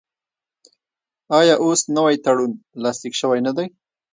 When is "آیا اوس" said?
1.39-1.81